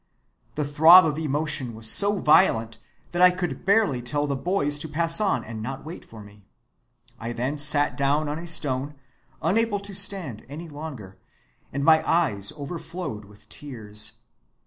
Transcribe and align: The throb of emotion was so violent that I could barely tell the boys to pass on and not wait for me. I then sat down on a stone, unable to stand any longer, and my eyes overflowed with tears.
The 0.55 0.65
throb 0.65 1.05
of 1.05 1.19
emotion 1.19 1.75
was 1.75 1.87
so 1.87 2.17
violent 2.17 2.79
that 3.11 3.21
I 3.21 3.29
could 3.29 3.65
barely 3.67 4.01
tell 4.01 4.25
the 4.25 4.35
boys 4.35 4.79
to 4.79 4.89
pass 4.89 5.21
on 5.21 5.43
and 5.43 5.61
not 5.61 5.85
wait 5.85 6.03
for 6.05 6.23
me. 6.23 6.43
I 7.19 7.33
then 7.33 7.59
sat 7.59 7.95
down 7.97 8.27
on 8.27 8.39
a 8.39 8.47
stone, 8.47 8.95
unable 9.43 9.79
to 9.81 9.93
stand 9.93 10.43
any 10.49 10.67
longer, 10.67 11.19
and 11.71 11.85
my 11.85 12.01
eyes 12.09 12.51
overflowed 12.53 13.25
with 13.25 13.47
tears. 13.47 14.13